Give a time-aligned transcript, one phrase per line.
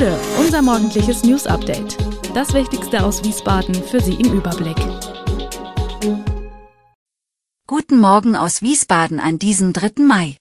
[0.00, 1.98] Bude, unser morgendliches News Update.
[2.34, 4.78] Das Wichtigste aus Wiesbaden für Sie im Überblick.
[7.66, 10.02] Guten Morgen aus Wiesbaden an diesem 3.
[10.02, 10.38] Mai.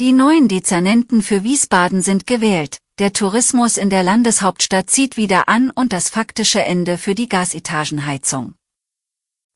[0.00, 5.70] Die neuen Dezernenten für Wiesbaden sind gewählt, der Tourismus in der Landeshauptstadt zieht wieder an
[5.70, 8.56] und das faktische Ende für die Gasetagenheizung.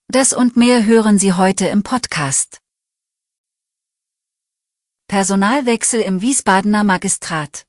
[0.06, 2.60] Das und mehr hören Sie heute im Podcast.
[5.08, 7.66] Personalwechsel im Wiesbadener Magistrat.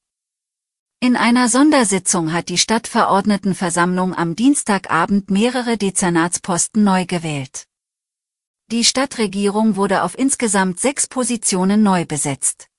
[1.05, 7.67] In einer Sondersitzung hat die Stadtverordnetenversammlung am Dienstagabend mehrere Dezernatsposten neu gewählt.
[8.71, 12.69] Die Stadtregierung wurde auf insgesamt sechs Positionen neu besetzt.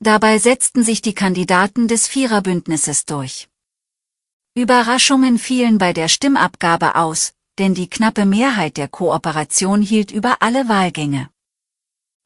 [0.00, 3.48] Dabei setzten sich die Kandidaten des Viererbündnisses durch.
[4.56, 10.68] Überraschungen fielen bei der Stimmabgabe aus, denn die knappe Mehrheit der Kooperation hielt über alle
[10.68, 11.30] Wahlgänge.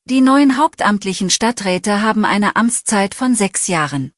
[0.07, 4.15] Die neuen hauptamtlichen Stadträte haben eine Amtszeit von sechs Jahren.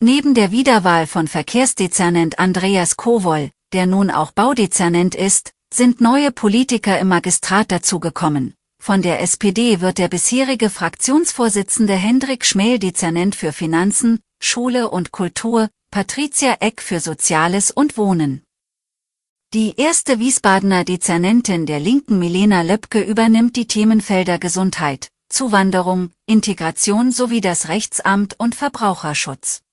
[0.00, 6.98] Neben der Wiederwahl von Verkehrsdezernent Andreas Kowol, der nun auch Baudezernent ist, sind neue Politiker
[6.98, 8.54] im Magistrat dazugekommen.
[8.82, 15.70] Von der SPD wird der bisherige Fraktionsvorsitzende Hendrik Schmähl Dezernent für Finanzen, Schule und Kultur,
[15.90, 18.42] Patricia Eck für Soziales und Wohnen.
[19.54, 27.40] Die erste Wiesbadener Dezernentin der Linken Milena Löpke übernimmt die Themenfelder Gesundheit, Zuwanderung, Integration sowie
[27.40, 29.63] das Rechtsamt und Verbraucherschutz.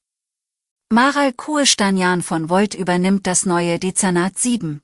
[0.94, 4.82] Maral Kuestanjan von Volt übernimmt das neue Dezernat 7.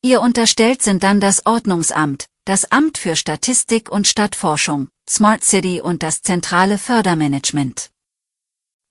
[0.00, 6.04] Ihr unterstellt sind dann das Ordnungsamt, das Amt für Statistik und Stadtforschung, Smart City und
[6.04, 7.90] das zentrale Fördermanagement.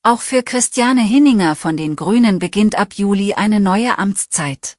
[0.04, 4.76] Auch für Christiane Hinninger von den Grünen beginnt ab Juli eine neue Amtszeit.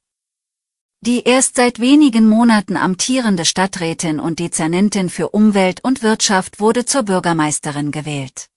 [1.01, 7.01] Die erst seit wenigen Monaten amtierende Stadträtin und Dezernentin für Umwelt und Wirtschaft wurde zur
[7.01, 8.52] Bürgermeisterin gewählt.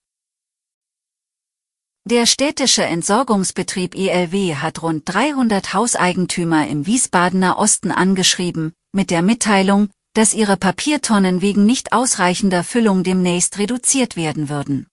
[2.09, 9.89] Der städtische Entsorgungsbetrieb ELW hat rund 300 Hauseigentümer im Wiesbadener Osten angeschrieben, mit der Mitteilung,
[10.15, 14.87] dass ihre Papiertonnen wegen nicht ausreichender Füllung demnächst reduziert werden würden.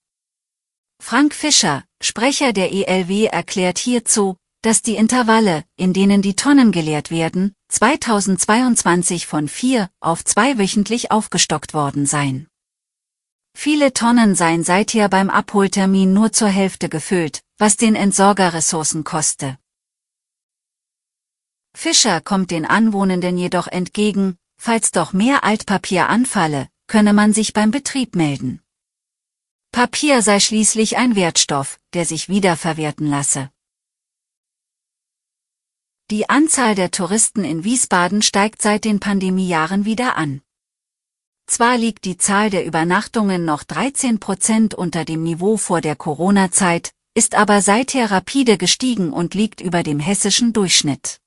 [1.00, 7.12] Frank Fischer, Sprecher der ELW erklärt hierzu, dass die Intervalle, in denen die Tonnen geleert
[7.12, 12.48] werden, 2022 von vier auf zwei wöchentlich aufgestockt worden seien.
[13.56, 19.58] Viele Tonnen seien seither beim Abholtermin nur zur Hälfte gefüllt, was den Entsorger Ressourcen koste.
[21.76, 27.72] Fischer kommt den Anwohnenden jedoch entgegen, falls doch mehr Altpapier anfalle, könne man sich beim
[27.72, 28.62] Betrieb melden.
[29.72, 33.50] Papier sei schließlich ein Wertstoff, der sich wiederverwerten lasse.
[36.12, 40.42] Die Anzahl der Touristen in Wiesbaden steigt seit den Pandemiejahren wieder an.
[41.46, 46.92] Zwar liegt die Zahl der Übernachtungen noch 13 Prozent unter dem Niveau vor der Corona-Zeit,
[47.16, 51.20] ist aber seither rapide gestiegen und liegt über dem hessischen Durchschnitt.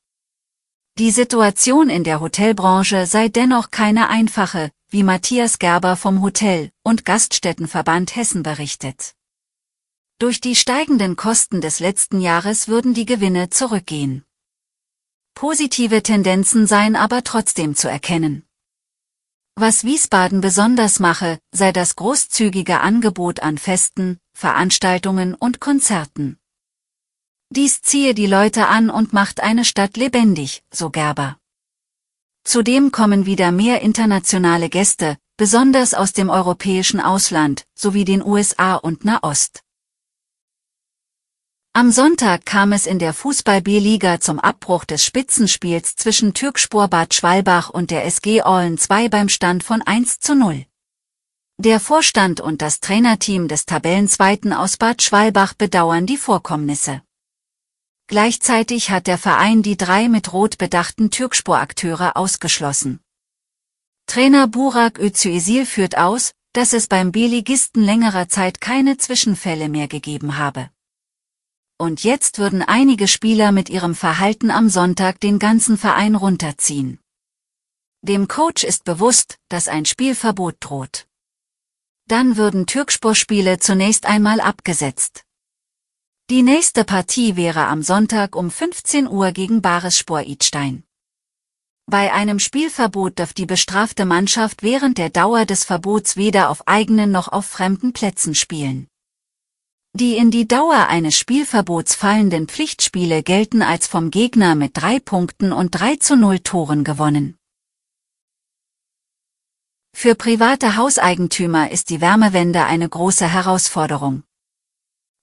[0.98, 7.04] Die Situation in der Hotelbranche sei dennoch keine einfache, wie Matthias Gerber vom Hotel- und
[7.04, 9.14] Gaststättenverband Hessen berichtet.
[10.18, 14.24] Durch die steigenden Kosten des letzten Jahres würden die Gewinne zurückgehen.
[15.34, 18.45] Positive Tendenzen seien aber trotzdem zu erkennen.
[19.58, 26.38] Was Wiesbaden besonders mache, sei das großzügige Angebot an Festen, Veranstaltungen und Konzerten.
[27.48, 31.38] Dies ziehe die Leute an und macht eine Stadt lebendig, so Gerber.
[32.44, 39.06] Zudem kommen wieder mehr internationale Gäste, besonders aus dem europäischen Ausland, sowie den USA und
[39.06, 39.62] Nahost.
[41.76, 47.68] Am Sonntag kam es in der Fußball-B-Liga zum Abbruch des Spitzenspiels zwischen Türkspor Bad Schwalbach
[47.68, 50.64] und der SG Orlen 2 beim Stand von 1 zu 0.
[51.58, 57.02] Der Vorstand und das Trainerteam des Tabellenzweiten aus Bad Schwalbach bedauern die Vorkommnisse.
[58.06, 63.00] Gleichzeitig hat der Verein die drei mit Rot bedachten Türkspor-Akteure ausgeschlossen.
[64.06, 70.38] Trainer Burak Özüesil führt aus, dass es beim B-Ligisten längerer Zeit keine Zwischenfälle mehr gegeben
[70.38, 70.70] habe.
[71.78, 77.00] Und jetzt würden einige Spieler mit ihrem Verhalten am Sonntag den ganzen Verein runterziehen.
[78.00, 81.06] Dem Coach ist bewusst, dass ein Spielverbot droht.
[82.08, 85.24] Dann würden Türkspor-Spiele zunächst einmal abgesetzt.
[86.30, 90.82] Die nächste Partie wäre am Sonntag um 15 Uhr gegen Baresspor Idstein.
[91.86, 97.12] Bei einem Spielverbot darf die bestrafte Mannschaft während der Dauer des Verbots weder auf eigenen
[97.12, 98.88] noch auf fremden Plätzen spielen.
[99.98, 105.54] Die in die Dauer eines Spielverbots fallenden Pflichtspiele gelten als vom Gegner mit drei Punkten
[105.54, 107.38] und 3 zu 0 Toren gewonnen.
[109.96, 114.22] Für private Hauseigentümer ist die Wärmewende eine große Herausforderung.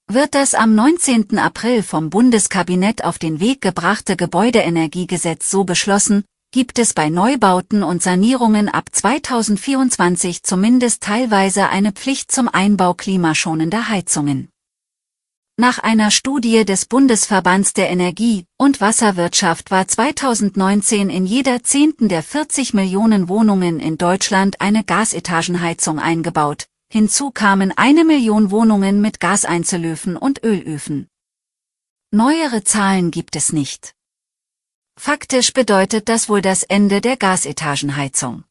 [0.08, 1.38] Wird das am 19.
[1.38, 8.02] April vom Bundeskabinett auf den Weg gebrachte Gebäudeenergiegesetz so beschlossen, gibt es bei Neubauten und
[8.02, 14.48] Sanierungen ab 2024 zumindest teilweise eine Pflicht zum Einbau klimaschonender Heizungen.
[15.56, 22.24] Nach einer Studie des Bundesverbands der Energie- und Wasserwirtschaft war 2019 in jeder zehnten der
[22.24, 30.16] 40 Millionen Wohnungen in Deutschland eine Gasetagenheizung eingebaut, Hinzu kamen eine Million Wohnungen mit Gaseinzelöfen
[30.16, 31.08] und Ölöfen.
[32.10, 33.94] Neuere Zahlen gibt es nicht.
[34.96, 38.44] Faktisch bedeutet das wohl das Ende der Gasetagenheizung.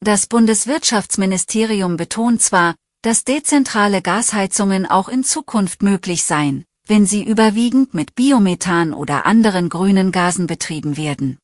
[0.00, 7.94] Das Bundeswirtschaftsministerium betont zwar, dass dezentrale Gasheizungen auch in Zukunft möglich seien, wenn sie überwiegend
[7.94, 11.38] mit Biomethan oder anderen grünen Gasen betrieben werden.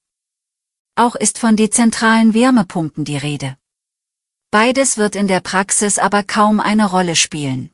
[0.97, 3.57] Auch ist von dezentralen Wärmepumpen die Rede.
[4.51, 7.71] Beides wird in der Praxis aber kaum eine Rolle spielen.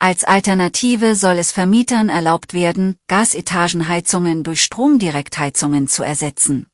[0.00, 6.68] Als Alternative soll es Vermietern erlaubt werden, Gasetagenheizungen durch Stromdirektheizungen zu ersetzen.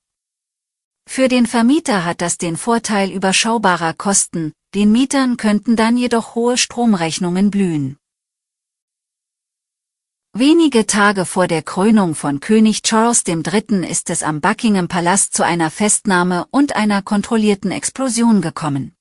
[1.07, 6.59] Für den Vermieter hat das den Vorteil überschaubarer Kosten, den Mietern könnten dann jedoch hohe
[6.59, 7.97] Stromrechnungen blühen.
[10.37, 13.89] Wenige Tage vor der Krönung von König Charles III.
[13.89, 18.97] ist es am Buckingham Palast zu einer Festnahme und einer kontrollierten Explosion gekommen.